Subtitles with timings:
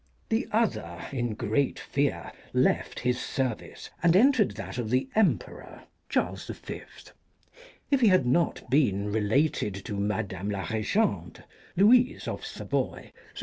[0.29, 6.47] The other, in great fear, left his service and entered that of the Emperor (Charles
[6.47, 6.81] V.).
[7.91, 11.43] If he had not been related to Madame la Regente
[11.77, 13.37] (Louise of Savoy), through 224 THE HEPTAMERON.